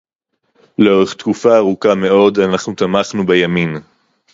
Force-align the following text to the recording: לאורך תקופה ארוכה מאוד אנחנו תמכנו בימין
לאורך 0.79 1.13
תקופה 1.13 1.57
ארוכה 1.57 1.95
מאוד 1.95 2.39
אנחנו 2.39 2.73
תמכנו 2.75 3.25
בימין 3.25 3.77